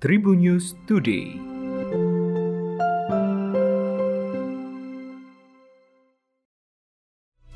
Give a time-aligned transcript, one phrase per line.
[0.00, 1.36] Tribun News Today.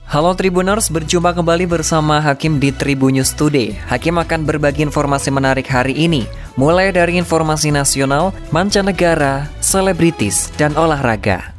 [0.04, 3.72] Halo Tribuners, berjumpa kembali bersama Hakim di Tribun News Today.
[3.88, 6.28] Hakim akan berbagi informasi menarik hari ini,
[6.60, 11.56] mulai dari informasi nasional, mancanegara, selebritis, dan olahraga.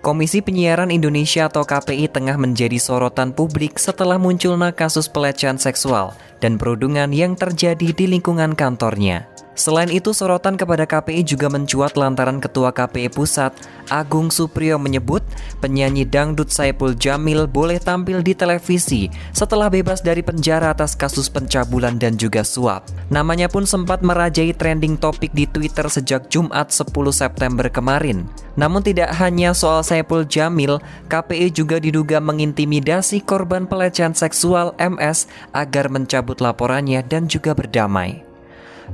[0.00, 6.56] Komisi Penyiaran Indonesia atau KPI tengah menjadi sorotan publik setelah munculnya kasus pelecehan seksual dan
[6.56, 9.35] perundungan yang terjadi di lingkungan kantornya.
[9.56, 13.56] Selain itu, sorotan kepada KPI juga mencuat lantaran Ketua KPI Pusat,
[13.88, 15.24] Agung Supriyo menyebut
[15.64, 21.96] penyanyi dangdut Saipul Jamil boleh tampil di televisi setelah bebas dari penjara atas kasus pencabulan
[21.96, 22.84] dan juga suap.
[23.08, 28.28] Namanya pun sempat merajai trending topik di Twitter sejak Jumat 10 September kemarin.
[28.60, 35.88] Namun tidak hanya soal Saipul Jamil, KPI juga diduga mengintimidasi korban pelecehan seksual MS agar
[35.88, 38.25] mencabut laporannya dan juga berdamai.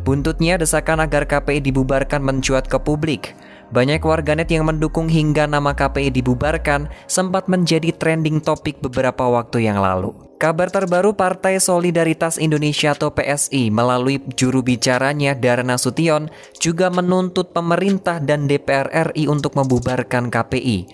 [0.01, 3.37] Buntutnya desakan agar KPI dibubarkan mencuat ke publik.
[3.73, 9.81] Banyak warganet yang mendukung hingga nama KPI dibubarkan sempat menjadi trending topik beberapa waktu yang
[9.81, 10.13] lalu.
[10.37, 18.19] Kabar terbaru Partai Solidaritas Indonesia atau PSI melalui juru bicaranya Dara Sution juga menuntut pemerintah
[18.19, 20.91] dan DPR RI untuk membubarkan KPI.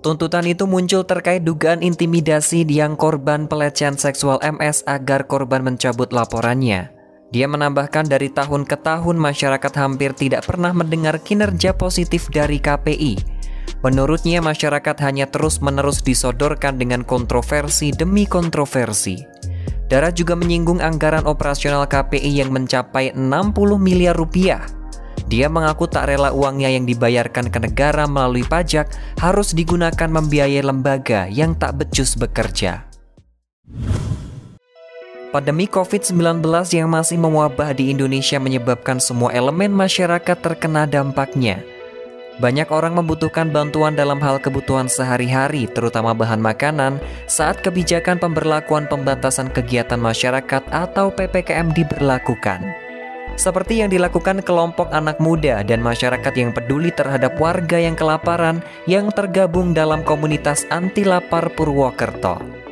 [0.00, 6.95] Tuntutan itu muncul terkait dugaan intimidasi yang korban pelecehan seksual MS agar korban mencabut laporannya.
[7.34, 13.18] Dia menambahkan dari tahun ke tahun masyarakat hampir tidak pernah mendengar kinerja positif dari KPI.
[13.82, 19.18] Menurutnya masyarakat hanya terus-menerus disodorkan dengan kontroversi demi kontroversi.
[19.86, 23.22] Dara juga menyinggung anggaran operasional KPI yang mencapai 60
[23.78, 24.66] miliar rupiah.
[25.26, 28.86] Dia mengaku tak rela uangnya yang dibayarkan ke negara melalui pajak
[29.18, 32.86] harus digunakan membiayai lembaga yang tak becus bekerja.
[35.36, 36.40] Pandemi COVID-19
[36.72, 41.60] yang masih mewabah di Indonesia menyebabkan semua elemen masyarakat terkena dampaknya.
[42.40, 46.96] Banyak orang membutuhkan bantuan dalam hal kebutuhan sehari-hari, terutama bahan makanan,
[47.28, 52.64] saat kebijakan pemberlakuan pembatasan kegiatan masyarakat atau PPKM diberlakukan.
[53.36, 59.12] Seperti yang dilakukan kelompok anak muda dan masyarakat yang peduli terhadap warga yang kelaparan yang
[59.12, 62.65] tergabung dalam komunitas anti lapar Purwokerto.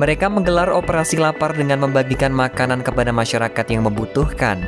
[0.00, 4.64] Mereka menggelar operasi lapar dengan membagikan makanan kepada masyarakat yang membutuhkan.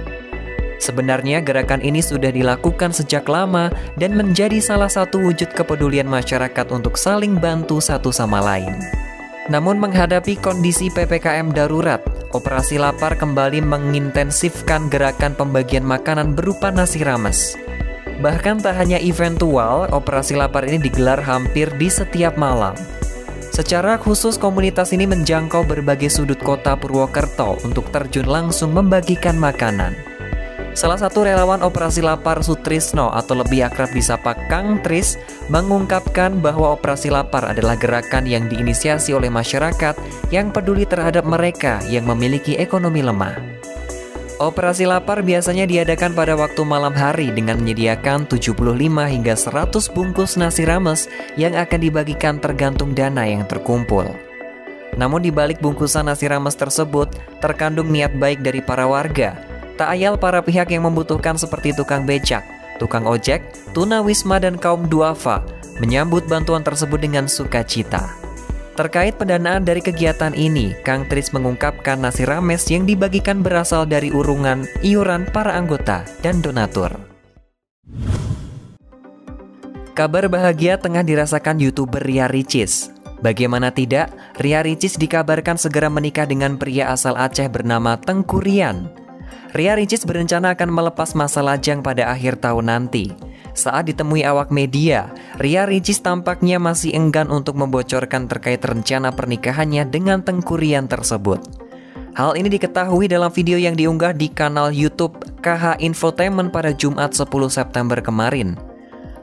[0.77, 7.01] Sebenarnya gerakan ini sudah dilakukan sejak lama dan menjadi salah satu wujud kepedulian masyarakat untuk
[7.01, 8.77] saling bantu satu sama lain.
[9.49, 12.05] Namun menghadapi kondisi PPKM darurat,
[12.37, 17.57] operasi lapar kembali mengintensifkan gerakan pembagian makanan berupa nasi rames.
[18.21, 22.77] Bahkan tak hanya eventual, operasi lapar ini digelar hampir di setiap malam.
[23.53, 29.93] Secara khusus komunitas ini menjangkau berbagai sudut kota Purwokerto untuk terjun langsung membagikan makanan.
[30.73, 35.21] Salah satu relawan operasi lapar Sutrisno atau lebih akrab disapa Kang Tris
[35.53, 40.01] mengungkapkan bahwa operasi lapar adalah gerakan yang diinisiasi oleh masyarakat
[40.33, 43.52] yang peduli terhadap mereka yang memiliki ekonomi lemah.
[44.43, 48.59] Operasi lapar biasanya diadakan pada waktu malam hari dengan menyediakan 75
[48.91, 51.07] hingga 100 bungkus nasi rames
[51.39, 54.03] yang akan dibagikan tergantung dana yang terkumpul.
[54.99, 59.39] Namun di balik bungkusan nasi rames tersebut terkandung niat baik dari para warga.
[59.79, 62.43] Tak ayal para pihak yang membutuhkan seperti tukang becak,
[62.83, 65.47] tukang ojek, tuna wisma dan kaum duafa
[65.79, 68.22] menyambut bantuan tersebut dengan sukacita.
[68.73, 74.65] Terkait pendanaan dari kegiatan ini, Kang Tris mengungkapkan nasi rames yang dibagikan berasal dari urungan
[74.81, 76.97] iuran para anggota dan donatur.
[79.93, 82.89] Kabar bahagia tengah dirasakan YouTuber Ria Ricis.
[83.21, 84.09] Bagaimana tidak,
[84.41, 88.89] Ria Ricis dikabarkan segera menikah dengan pria asal Aceh bernama Tengku Rian.
[89.53, 93.13] Ria Ricis berencana akan melepas masa lajang pada akhir tahun nanti.
[93.53, 100.25] Saat ditemui awak media, Ria Ricis tampaknya masih enggan untuk membocorkan terkait rencana pernikahannya dengan
[100.25, 101.41] tengkurian tersebut.
[102.17, 107.29] Hal ini diketahui dalam video yang diunggah di kanal YouTube KH Infotainment pada Jumat 10
[107.49, 108.57] September kemarin.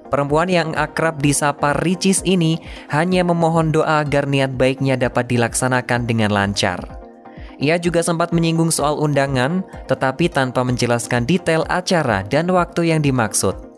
[0.10, 2.58] Perempuan yang akrab disapa Ricis ini
[2.90, 6.82] hanya memohon doa agar niat baiknya dapat dilaksanakan dengan lancar.
[7.62, 13.69] Ia juga sempat menyinggung soal undangan, tetapi tanpa menjelaskan detail acara dan waktu yang dimaksud.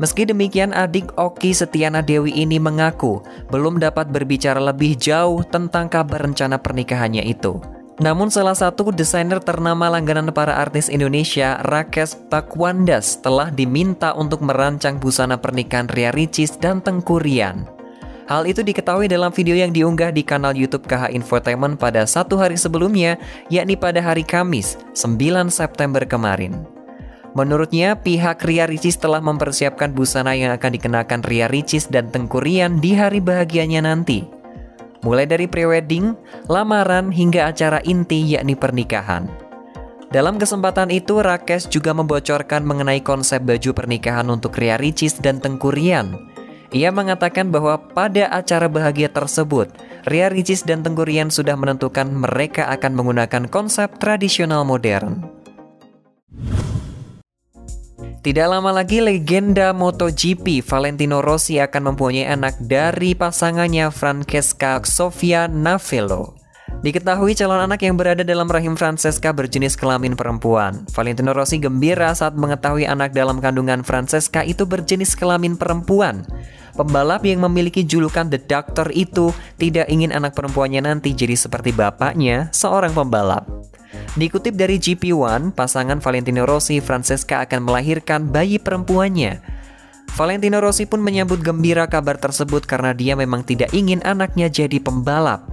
[0.00, 3.20] Meski demikian, adik Oki Setiana Dewi ini mengaku
[3.52, 7.60] belum dapat berbicara lebih jauh tentang kabar rencana pernikahannya itu.
[8.00, 14.96] Namun salah satu desainer ternama langganan para artis Indonesia, Rakes Pakwandas, telah diminta untuk merancang
[14.96, 17.68] busana pernikahan Ria Ricis dan Tengku Rian.
[18.24, 22.56] Hal itu diketahui dalam video yang diunggah di kanal YouTube KH Infotainment pada satu hari
[22.56, 23.20] sebelumnya,
[23.52, 26.79] yakni pada hari Kamis, 9 September kemarin.
[27.38, 32.98] Menurutnya, pihak Ria Ricis telah mempersiapkan busana yang akan dikenakan Ria Ricis dan Tengkurian di
[32.98, 34.26] hari bahagianya nanti.
[35.06, 36.12] Mulai dari prewedding,
[36.50, 39.30] lamaran, hingga acara inti yakni pernikahan.
[40.10, 46.30] Dalam kesempatan itu, Rakes juga membocorkan mengenai konsep baju pernikahan untuk Ria Ricis dan Tengkurian,
[46.70, 49.74] ia mengatakan bahwa pada acara bahagia tersebut,
[50.06, 55.26] Ria Ricis dan Tenggurian sudah menentukan mereka akan menggunakan konsep tradisional modern.
[58.20, 66.36] Tidak lama lagi legenda MotoGP Valentino Rossi akan mempunyai anak dari pasangannya Francesca Sofia Navello.
[66.84, 70.84] Diketahui calon anak yang berada dalam rahim Francesca berjenis kelamin perempuan.
[70.92, 76.20] Valentino Rossi gembira saat mengetahui anak dalam kandungan Francesca itu berjenis kelamin perempuan.
[76.76, 82.52] Pembalap yang memiliki julukan The Doctor itu tidak ingin anak perempuannya nanti jadi seperti bapaknya,
[82.52, 83.48] seorang pembalap.
[84.18, 89.38] Dikutip dari GP1, pasangan Valentino Rossi Francesca akan melahirkan bayi perempuannya.
[90.18, 95.46] Valentino Rossi pun menyambut gembira kabar tersebut karena dia memang tidak ingin anaknya jadi pembalap.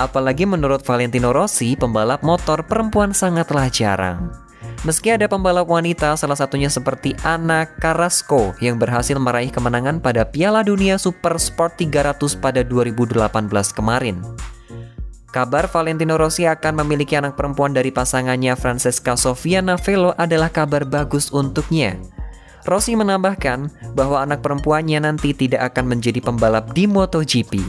[0.00, 4.32] Apalagi menurut Valentino Rossi, pembalap motor perempuan sangatlah jarang.
[4.80, 10.64] Meski ada pembalap wanita, salah satunya seperti Anna Carrasco yang berhasil meraih kemenangan pada Piala
[10.64, 13.20] Dunia Super Sport 300 pada 2018
[13.76, 14.24] kemarin.
[15.30, 21.30] Kabar Valentino Rossi akan memiliki anak perempuan dari pasangannya Francesca Sofia Navello adalah kabar bagus
[21.30, 21.94] untuknya.
[22.66, 27.62] Rossi menambahkan bahwa anak perempuannya nanti tidak akan menjadi pembalap di MotoGP.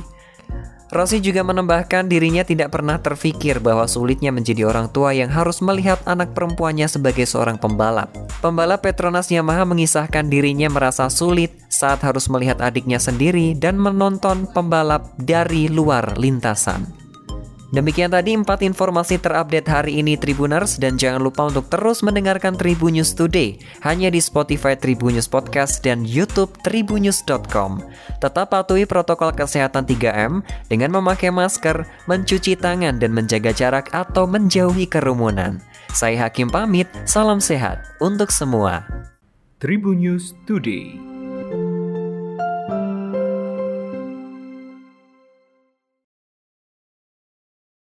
[0.91, 6.03] Rossi juga menambahkan dirinya tidak pernah terfikir bahwa sulitnya menjadi orang tua yang harus melihat
[6.03, 8.11] anak perempuannya sebagai seorang pembalap.
[8.43, 15.15] Pembalap Petronas Yamaha mengisahkan dirinya merasa sulit saat harus melihat adiknya sendiri dan menonton pembalap
[15.15, 17.00] dari luar lintasan.
[17.71, 22.99] Demikian tadi empat informasi terupdate hari ini Tribuners dan jangan lupa untuk terus mendengarkan Tribun
[22.99, 27.79] News Today hanya di Spotify Tribun News Podcast dan YouTube tribunnews.com.
[28.19, 34.83] Tetap patuhi protokol kesehatan 3M dengan memakai masker, mencuci tangan dan menjaga jarak atau menjauhi
[34.91, 35.63] kerumunan.
[35.95, 38.83] Saya Hakim pamit, salam sehat untuk semua.
[39.63, 41.10] Tribun News Today.